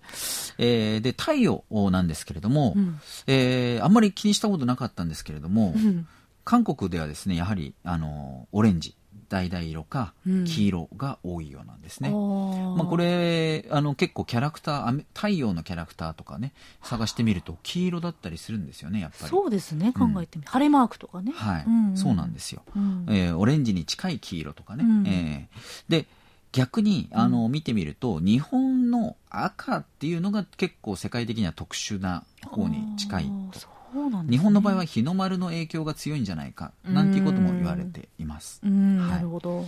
[0.58, 6.06] えー、で太陽なんですけれども、うん、えー、あんまり気にしたことなかったんですけれども、うん、
[6.44, 8.94] 韓国ではですねやはりあのオレンジ
[9.28, 12.10] 橙色か黄色が多いようなんですね。
[12.10, 19.30] うん、まあ、これあの結構キャラクター太陽のキャラクターとかね探してみると黄色だったりするんですよねやっぱり。
[19.30, 21.32] そうですね考えてみ、うん、晴れマークとかね。
[21.34, 21.88] はい、うん。
[21.90, 24.84] うん、そうなんですよ、うん、えー、オレンジに近い黄色とかね。
[24.84, 26.06] うん、えー、で
[26.54, 33.58] 逆にあの、見てみると日本の赤っていうのが結構世界的には特殊な方に近いと。
[33.94, 38.60] ね、日本の場合は日の丸の影響が強いんじゃないかなんていうことも言われています。
[38.64, 39.66] なるほど。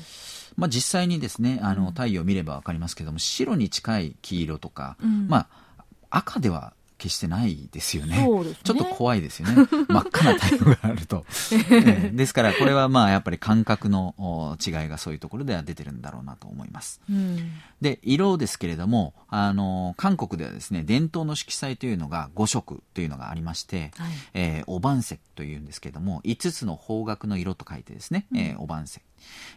[0.56, 8.16] まあ、実際にですねあの太陽を見れば分かりますけども白に近い黄色とか、うん、まあ赤では決してないですよね。
[8.16, 9.66] ねちょっと怖いですよね。
[9.88, 11.26] 真っ赤な太陽があると。
[11.70, 17.00] えですから、これはまあやっぱり感覚の違いがそういうところでは出てるんだろうなと思います。
[17.10, 29.00] うん、で、色ですけれども、あの、韓国ではですね、伝統の色彩というのが5色というのがありまして、はい、えー、おばん石というんですけれども、5つの方角の色と書いてですね、うん、えー、おばん石。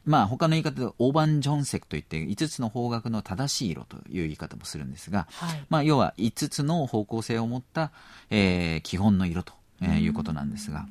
[0.05, 7.91] まあ他の言い方でオーバンジョン石といって5つの方角の正しい色という言い方もするんですが、はい、まあ要は5つの方向性を持った、
[8.29, 10.87] えー、基本の色と、えー、いうことなんですが、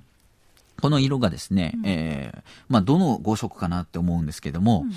[0.81, 4.92] この色がですね、うん、えー、まあどの5色かなって思うんですけども、うん、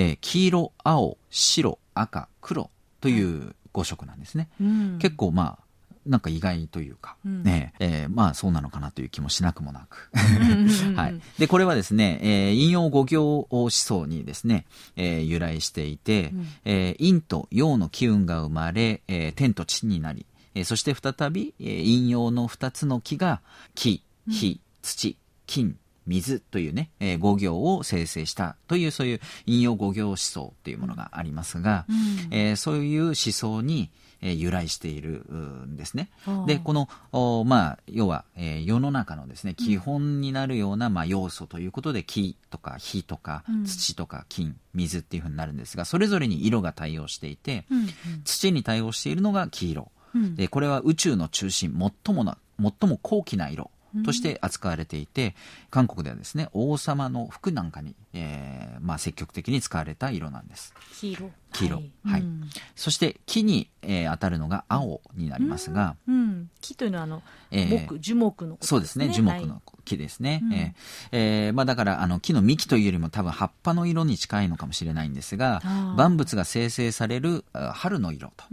[0.00, 4.48] えー、黄色、青、白、赤、黒という5色なんですね。
[4.60, 5.65] うん、結構まあ
[6.06, 10.10] なんか意外というか、うん、ねえー、まあそうなのかなという気もしなくもなく。
[10.96, 11.20] はい。
[11.38, 14.66] で、これはですね、えー、引用語行思想にですね、
[14.96, 23.40] えー、由来していて、うん、えー、陰と陽の機運が生まれ、えー、天と地になり、えー、そして再び、えー、陰陽の二つの木が、
[23.74, 25.16] 木、火、土、
[25.46, 33.90] 金、水というね、えー、語行を生成したというそういう引用語行思想っていうものがありますが、うん、えー、そういう思想に、
[34.22, 35.24] えー、由来している
[35.66, 36.10] んですね。
[36.46, 47.88] で、この、おまあ、要は、えー、世の中のですね、基本になるような、まあ、要素ということで、木とか火とか、土とか金、水っていうふうになるんですが、それぞれに色が対応していて、うんうん、
[48.24, 49.90] 土に対応しているのが黄色。
[50.34, 51.74] で、これは宇宙の中心、
[52.04, 53.70] 最もな、最も高貴な色。
[54.04, 55.34] として扱われていて、
[55.70, 60.74] 韓国ではですね王様の服なんかに、えーまあ、積極的に使われた色なんです。
[61.00, 61.30] 黄色。
[61.52, 62.20] 黄色、はい、はい。
[62.20, 69.08] うん、そして木に、えー、当たるのが青になりますが、うん、うん、木というのはあの、えー、木樹木の、ね、そうですね。
[69.08, 75.62] 樹木の木ですね、はい、えー、えー、まあ、だからあの木の幹というよりも多分葉っぱの色に近いのかもしれないんですが
[75.96, 78.44] 万物が生成される春の色と、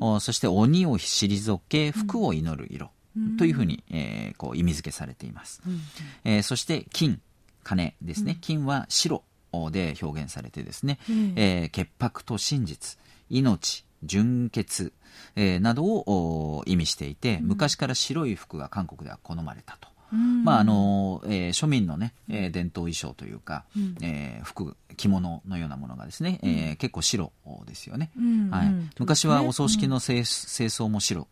[0.00, 2.90] うん、そして鬼を退け福を祈る色、
[3.38, 5.62] というふうに、えー、こう意味付けされています。
[5.66, 5.80] うん、
[6.24, 7.20] えー、そして金、
[7.62, 8.38] 金ですね。
[8.40, 9.22] 金は白
[9.70, 12.98] で表現されてですね、うん、えー、潔白と真実、
[13.30, 14.92] 命、純潔、
[15.34, 19.88] えー、などを意味していて、昔から白い服が韓国では好まれたと。
[20.12, 27.32] まああのえー、庶民のね、えー、伝統衣装というか、うん、えー、服着物のようなものがですね、うん、えー、結構白
[27.66, 31.26] ですよね、うんはい、昔はお葬式の清,、清掃も白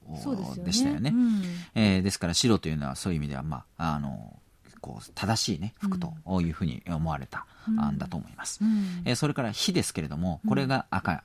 [0.64, 1.10] でしたよね。
[1.10, 4.37] よね、えー、ですから白というのはそういう意味では、まあ、あの
[4.80, 7.98] こう正しい、ね、服というふうに思われたん。
[7.98, 11.24] だと思います、うん、えー、それから火ですけれどもこれが赤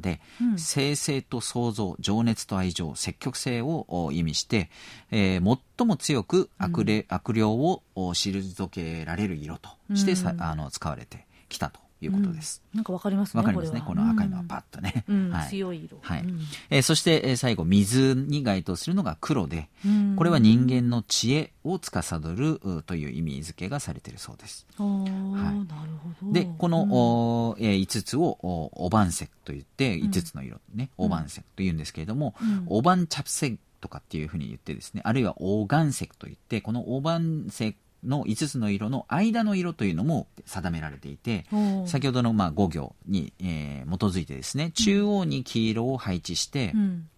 [0.00, 4.70] で、うん、生成と創造情熱と愛情積極性を意味して、
[5.10, 12.62] えー、最も強く悪,、うん、悪霊を退けられる色としてさ、あの使われてきたということです。
[12.72, 13.38] うん、なんかわかりますね。
[13.38, 13.82] わかりますね。
[13.86, 15.04] この赤いのはパッとね。
[15.08, 15.98] うんはい、強い色。
[16.02, 16.24] はい。
[16.70, 19.68] えー、そして、えー、最後、水に該当するのが黒で、
[20.16, 24.66] これは人間の知恵を司るという意味付けがされているそうです。
[24.76, 25.90] はい、なる
[26.20, 26.32] ほど。
[26.32, 32.34] で、この、うん、おえー、5つをおおばん石と言って、5つの色ね、おばん石というんですけれども、
[32.66, 41.46] おばんチャプセとかっていうふうに言ってですね、あるいは黄岩石といって、この黄岩石の5つの色の間の色というのも定められていて、
[41.86, 47.08] 先ほどのまあ5行に、えー、基づいてですね、中央に黄色を配置して、うん、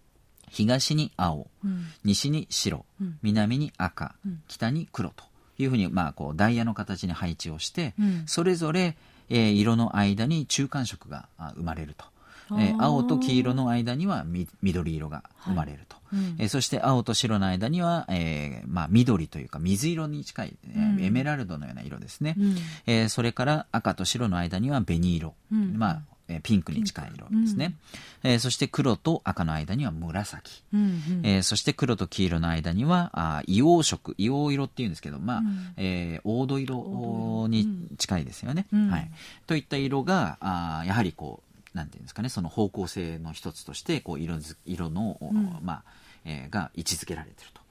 [0.49, 4.15] 東に青、うん、西に白、うん、南に赤、
[4.47, 5.23] 北に黒と
[5.57, 7.93] いうふうに、まあ、こうダイヤの形に配置をして、
[8.25, 8.97] それぞれ、
[9.29, 12.05] えー、色の間に中間色が生まれると。
[12.51, 14.25] えー、青と黄色の間には
[14.61, 16.17] 緑色が生まれると、はい。
[16.17, 27.75] うん、えー、そして青と白の間には、えーまあ、緑というか水色に近い、えー、エメラルドのような色ですね、うん、えー、それから赤と白の間には紅色、うん、まあえピンクに近い色ですね、
[28.23, 34.13] うん、えー、そして黒と赤の間には紫、うんうん、えー、そして黒と黄色の間にはあ硫黄色。
[34.17, 39.11] 硫黄色っていうんですけど、まあうん、えー、黄土色に近いですよね、うん、はい、
[39.45, 41.46] といった色があやはりこう
[41.77, 45.83] なんていうんですかねその方向性の一つとしてこう色色の、うん、まあ
[46.25, 47.61] えー、が位置づけられていると、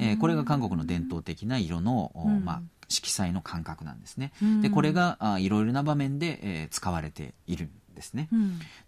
[0.00, 4.32] えー、これが韓国の伝統的な色の、うん、まあ色彩の感覚なんですね。
[4.62, 8.30] でこれがあいろいろな場面で、えー、使われているんですね。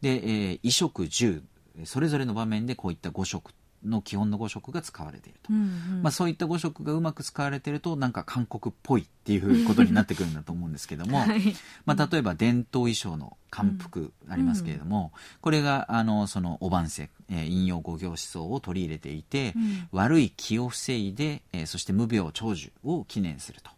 [0.00, 1.42] で、えー、衣食住
[1.84, 3.52] それぞれの場面でこういった5色
[3.84, 5.60] の基本の5色が使われていると、うんう
[5.98, 11.54] ん、まあ、そういった5色がうまく使われているとなんか韓国っぽいっていうことになってくるんだと思うんですけども、 はい、
[11.86, 23.70] まあ、例えば伝統衣装の漢服ありますけれども、うんこれがあのそのお番石、えー、引用五行思想を取り入れていて、うん、悪い気を防いで、えー、そして無病長寿を記念すると。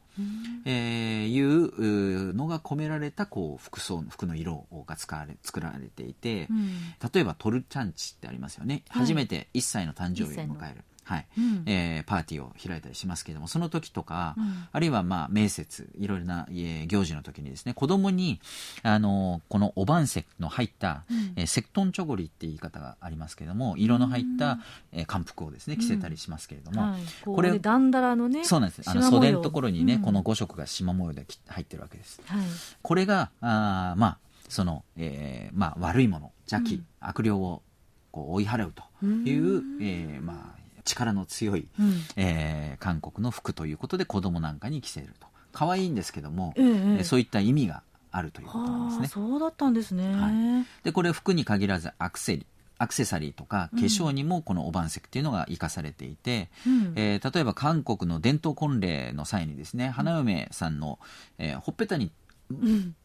[0.64, 6.70] えー、いうのが込められたこう服装服の色が使われ作られていて、うん、
[7.12, 18.40] 例えばトルチャンチってありますよね、はい、初めて1歳の誕生日を迎えるはい、うん、えー、パーティーを開いたりしますけれどもその時とか、うん、あるいはまあ名節いろいろな、えー、行事の時にですね子供に
[18.82, 24.58] あのこのおばんせの入った、うん、えー、セクトンチョゴリって言い方がありますけれども色の入った、
[24.92, 28.82] えー、漢服をですね着せたりしますけれども、はい、これだんだらのねそうなんです。
[28.88, 32.44] あの袖のところにね、この5色が縞模様で入ってるわけです、はい、
[32.82, 37.62] これがあまあその、えーまあ、悪いもの邪気、悪霊を
[38.10, 45.26] こう追い払うという、えー、まあ力の強い、うん、えー、韓国の服ということで子供なんかに着せると。
[45.52, 49.08] 可愛いんですけども、ええ、そういった意味があるということなんですね。
[49.08, 50.14] そうだったんですね。
[50.14, 50.30] は
[50.62, 52.46] い、でこれ服に限らずアクセリ
[52.78, 60.98] アクセサリーとか化粧にもこのおばん石っていうのが生かされていて、うん、えー、例えば韓国の伝統婚礼の際にですね花嫁さんの、
[61.38, 62.10] えー、ほっぺたに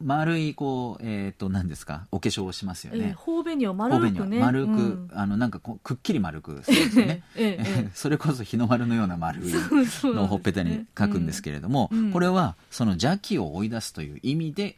[0.04, 2.08] 丸いこうえっ、ー、と何ですか？
[2.12, 3.14] お化粧をしますよね。
[3.18, 4.40] 頬紅を丸くね。
[4.40, 7.24] 丸く、うん、あのなんかこうくっきり丸くするんですよね。
[7.36, 9.52] ええ、それこそ日の丸のような丸い
[10.04, 14.78] のほっぺたに書くんですけれども、うん、これはその邪気を追い出すという意味で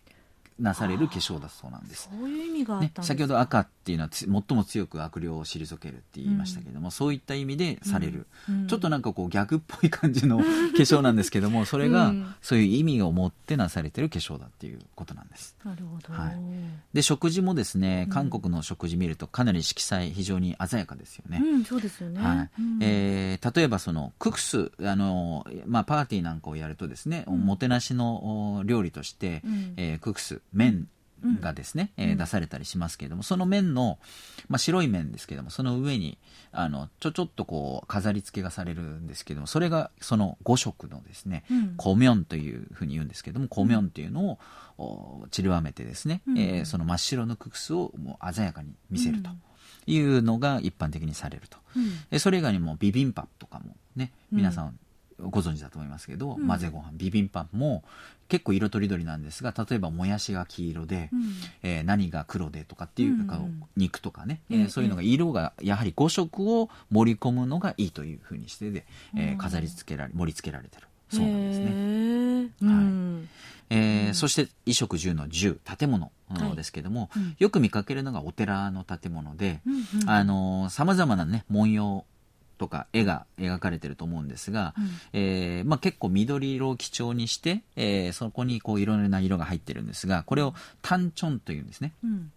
[0.59, 2.09] なされる化粧だそうなんです。
[2.11, 15.58] そういう意味がね、先ほど赤っていうのは最も強く悪霊を退けるって言いましたけれども、うん、そういった意味でされる、うん、ちょっとなんかこう逆っぽい感じの 化粧なんですけどもそれがそういう意味を持ってなされてる化粧だっていうことなんです。
[15.66, 16.40] なるほど、はい、
[16.94, 21.42] で食事もですね韓国の食事見るとかなり色彩非常に鮮やかですよね。
[21.44, 22.50] うん、そうですよね、はい。
[22.82, 30.88] えー、例えばそのククスあの、まあ、パーティーなんかをやるとですね、おもてなしの料理として、うん、えー、ククス麺
[31.41, 33.99] がですね、うん、えー、出されたりしますけれども、その面の、
[34.47, 36.17] まあ、白い面ですけども、その上に、
[36.51, 44.38] あの、ちょちょっとこう、飾り付けがされるんですけども、それがその5色のですね、うん、コミョンというふうに言うんですけども、コミョンというの
[44.78, 49.30] を、散りばめてですね、うん、えー、その真っ白のククスをもう鮮やかに見せると。
[49.88, 51.57] いうのが一般的にされると、
[52.11, 54.78] うん、それ以外にもビビンパとかもね皆さん
[55.20, 57.84] ご存知だと思いますけど、うん、混ぜご飯ビビンパも
[58.30, 61.20] 結構色とりどりなんですが例えばもやしが黄色で、うん、
[61.64, 68.86] えー、何が黒でとかっていう、うん、肉とかね、えー、そういうのが色がやはり5色を盛り込むのがいいというふうにしてで、
[69.18, 70.88] えー、飾り付けられ盛り付けられてる。
[71.10, 72.70] そうなんですね。
[72.72, 73.50] はい。
[73.72, 76.12] えー、そして衣食住の住建物
[76.56, 79.62] ですけども、はいうん、よく見かけるのがお寺の建物で
[80.70, 82.06] さまざまなね文様
[82.60, 90.53] とか絵が描かれてると思うんですが、うん、えー、まあ、結構緑色を基調にして、えー、そこにこういろいろな色が入ってるんですがこれを
[90.84, 91.93] タンチョンというんですね。
[92.03, 92.32] うん、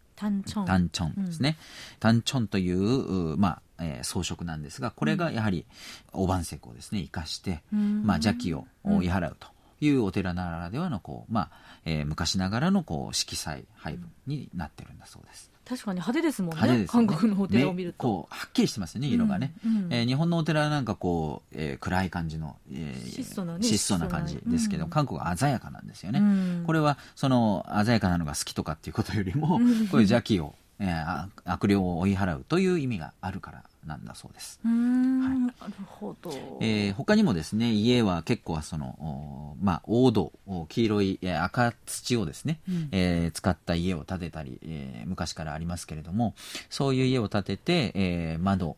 [0.64, 1.24] タンチョン。
[1.26, 1.58] ですね。
[1.58, 5.66] うん、タンチョンという、まあえー、装飾なんですがこれがやはり
[6.12, 7.02] 大判石をですね。
[7.02, 9.48] 生かして、まあ、邪気を追い払うと
[9.80, 11.50] いうお寺ならではのこう、まあ
[11.84, 15.51] えー、昔ながらのこう色彩配分になってるんだそうです。
[15.72, 17.98] 確かに派手ですもんね、ね、韓国のお寺を見ると。
[17.98, 34.60] こうはっきりしてますよね色がね、うんうん、えー、日本のお寺はなんかこう、えー、暗い感じの、えー、質素な、ね、質素な感じですけど、うん、韓国は鮮やかなんですよね、うん、これはその鮮やかなのが好きとかっていうことよりも、こういう邪気を、えー、悪霊を追い払うという意味があるからなんだそうです。
[34.64, 36.30] はい、なるほど。
[36.60, 40.32] えー、他にもですね、家は結構その、まあ、黄土、
[40.68, 46.34] 黄色い、えー、赤土をですね、うん、えー、使った家を建てたり、えー、昔からありますけれども、
[46.68, 48.76] そういう家を建てて、えー、窓、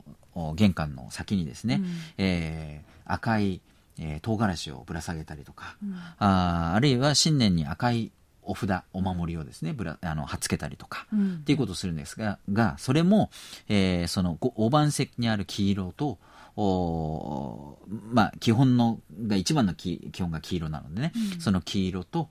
[0.57, 1.87] 玄関の先にですね、うん、
[2.19, 3.61] えー、赤い、
[3.99, 8.11] えー、唐辛子をぶら下げたりとか、うん、ああるいは新年に赤い
[8.47, 13.31] お札お守りをですねぶらあの貼っつけたりとか、うん、っていうことをするんですががそれも、
[13.69, 16.19] えー、その大判石にある黄色と
[16.57, 17.79] お
[18.13, 22.29] まあ、基本のが一番の基本が黄色なのでね、うん、その黄色と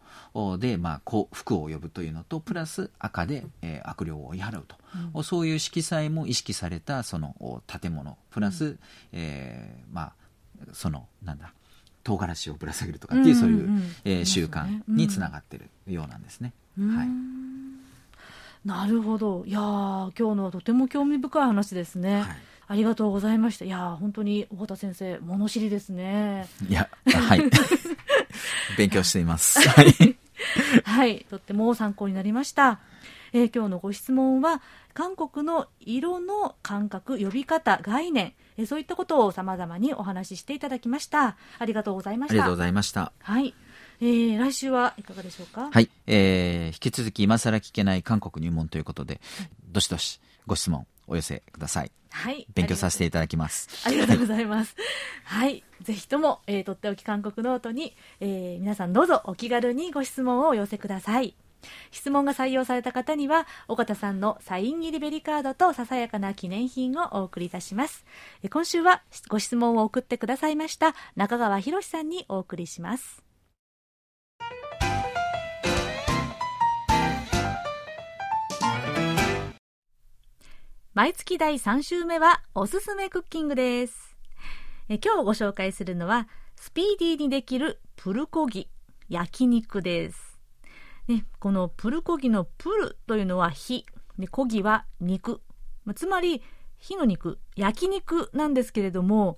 [0.59, 4.77] で、まあ、こう服を呼ぶというのとプラス赤で、えー、悪霊を追い払うと、
[5.13, 7.35] うん、そういう色彩も意識されたその
[7.67, 8.17] 建物。
[8.31, 8.79] プラス、うん、
[9.11, 10.13] えー、まあ
[10.71, 11.53] そのなんだ
[12.03, 13.69] 唐辛子をぶら下げるとかっていう、そういう、
[14.05, 16.53] えー、習慣につながってるようなんですね。
[16.79, 17.07] はい
[18.65, 22.37] なるほどいや今日のはとても興味深い話ですね、はい、
[22.67, 23.65] ありがとうございました。
[23.65, 26.47] いや、本当に、尾形先生、物知りですね。
[26.67, 27.41] いや、はい。
[28.77, 29.59] 勉強しています。
[29.69, 30.17] はい。
[30.83, 31.25] はい。
[31.29, 32.79] とっても参考になりました。
[33.33, 34.61] えー、今日のご質問は、
[34.93, 41.35] 韓国の色の感覚、呼び方、概念、えー、そういったことを様々にお話ししていただきました。
[41.59, 42.33] ありがとうございました。
[42.33, 43.11] ありがとうございました。
[43.19, 43.53] はい。
[44.01, 45.69] えー、来週はいかがでしょうか？
[45.71, 45.89] はい。
[46.07, 49.19] えー、引き続き今更聞けない韓国入門ということで、
[49.67, 51.91] どしどしご質問お寄せください。
[52.11, 52.45] はい。
[52.53, 53.87] 勉強させていただきます。
[53.87, 54.75] ありがとうございます。
[55.23, 55.63] はい。
[55.81, 61.35] ぜひとも、えー、とっておき韓国ノートに、えー、皆さんどうぞお気軽にご質問をお寄せください。
[61.91, 68.05] 質問が採用された方には、岡田さんのサイン入りベリカードとささやかな記念品をお送りいたします。
[68.49, 73.23] 今週はご質問を送ってくださいました中川博さんにお送りします。
[80.93, 84.15] 毎月第3週目はおすすめクッキングです。
[84.89, 88.67] え今日ご紹介するのはスピーディーにできるプルコギ
[89.09, 90.32] 焼肉です。
[91.07, 93.85] ね、このプルコギのプルというのは火、
[94.17, 95.41] でコギは肉、
[95.95, 96.41] つまり
[96.77, 99.37] 火の肉、焼肉なんですけれども、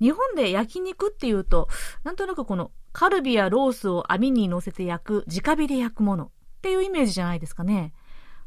[0.00, 1.68] 日本で焼肉っていうと、
[2.02, 6.28] なんとなくこのカルビやロースを網に乗せて焼く、直火で焼くものっ
[6.62, 7.92] ていうイメージじゃないですかね。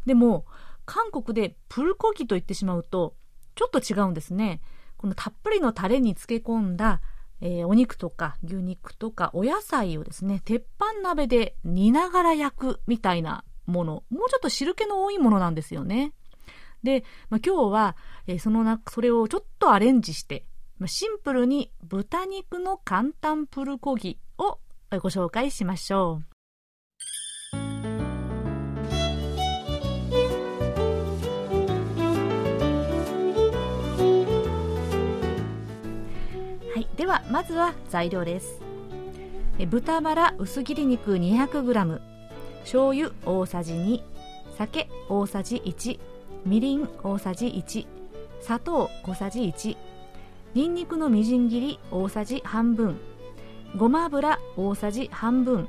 [0.05, 0.45] でも、
[0.85, 3.15] 韓国でプルコギと言ってしまうと、
[3.55, 4.61] ちょっと違うんですね。
[4.97, 7.01] このたっぷりのタレに漬け込んだ、
[7.41, 14.03] えー、お肉とか牛肉とかお野菜をですね、鉄板鍋で煮ながら焼くみたいなもの。
[14.09, 16.13] もうちょっと汁気の多いものなんですよね。
[16.83, 20.45] で、まあ、今日は、えー、そのな、それをちょっとアレンジして、
[20.79, 24.59] まあ、シンプルに豚肉の簡単プルコギを
[24.91, 26.36] ご紹介しましょう。
[36.77, 38.61] はいではまずは材料です。
[39.67, 41.99] 豚バラ薄切り肉 200g
[42.59, 44.03] 醤油大さじ2
[44.59, 45.99] 酒大さじ1
[46.45, 47.87] みりん大さじ1
[48.41, 49.75] 砂糖小さじ1
[50.53, 52.99] にんにくのみじん切り大さじ半分。
[53.75, 55.67] ごま油大さじ半分。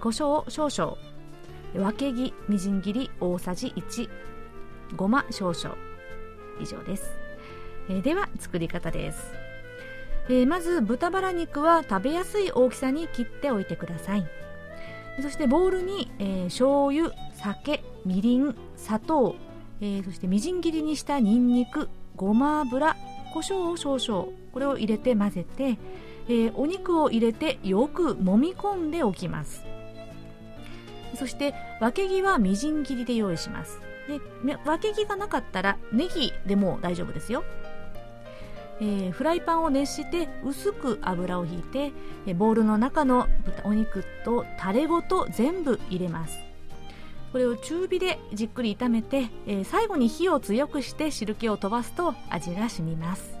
[0.00, 1.84] 胡椒少々。
[1.86, 4.08] わけぎみじん切り大さじ1
[4.96, 5.76] ごま少々。
[6.60, 7.16] 以上です、
[7.88, 9.45] えでは作り方です。
[10.28, 14.26] えー、まず豚バラ肉は食べやすい大きさに切っておいてください。
[15.22, 19.36] そしてボウルに、えー、醤油酒みりん砂糖、
[19.80, 22.96] えー、そしてみじん切りにしたにんにくごま油
[23.32, 25.78] 胡椒を少々これを入れて混ぜて、
[26.28, 29.64] え、お肉を入れてよく揉み込んでおきます。
[31.14, 33.80] そしてわけぎはみじん切りで用意します。
[34.44, 37.44] でわけぎがなかったらネギでも大丈夫ですよ。
[38.80, 41.92] えー、フライパンを熱して薄く油をひいて、
[42.26, 46.38] えー、ボウルの中の豚お肉とタレごと全部入れます。
[47.32, 53.36] これを中火でじっくり炒めて、えー、最後に火を強くして汁気を飛ばすと味が染みます。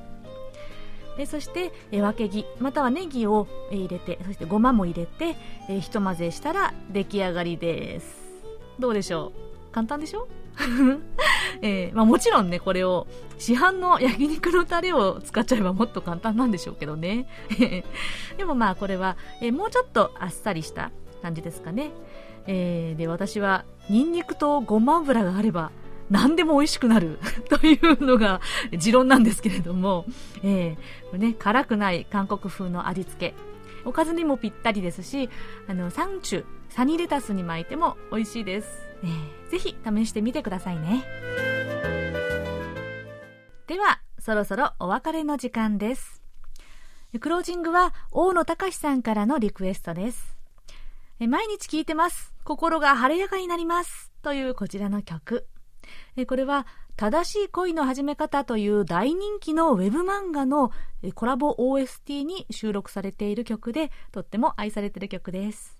[1.16, 5.36] でそして、えー、わけぎまたはネギをえ入れてそしてごまも入れて、
[5.68, 8.06] えー、ひと混ぜしたら出来上がりです。
[8.78, 9.32] どうでしょ
[9.70, 9.72] う？
[9.72, 10.28] 簡単でしょ？
[11.62, 13.06] えー、まあ、もちろんね、これを
[13.38, 17.26] 市販の焼肉のタレを使っちゃえばもっと簡単なんでしょうけどね。
[18.36, 20.90] でもまあこれは、えー、もうちょっとあっさりした
[21.22, 21.90] 感じですかね。
[22.46, 25.70] えー、で、私はニンニクとごま油があれば
[26.10, 28.40] 何でも美味しくなる というのが
[28.76, 30.06] 持論なんですけれども、
[30.42, 33.34] えー、ね、辛くない韓国風の味付け。
[33.84, 35.30] おかずにもぴったりですし、
[35.68, 38.85] あの、サンチュ、サニーレタスに巻いても美味しいです。
[39.02, 41.04] えー、ぜひ試してみてくださいね。
[43.66, 46.22] では、そろそろお別れの時間です。
[47.20, 50.36] クロージングは大野隆さんからのリクエストです。
[51.18, 52.34] 毎日聴いてます。
[52.44, 54.12] 心が晴れやかになります。
[54.22, 55.46] というこちらの曲。
[56.26, 56.66] これは
[56.96, 60.72] 正しい恋の始め方という大人気のウェブ漫画の
[61.14, 65.76] コラボ OST に収録されている曲でとっても愛されている曲です。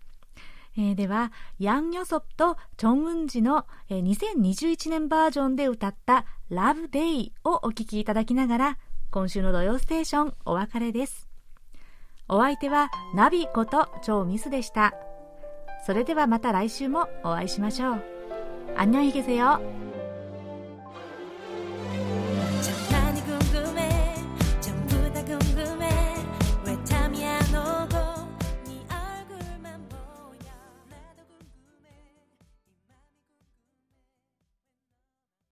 [0.78, 8.78] えー、では、ヤン・ヨソプとチョン・ウンジの、えー、2021年バージョンで歌ったラブ・デイをお聴きいただきながら、
[9.12, 11.28] 今週の土曜ステーションお別れです。
[12.28, 14.94] お相手はナビこと超ミスでした。
[15.86, 18.22] それではまた来週もお会いしましょう。
[18.76, 19.85] 안녕히계세 요。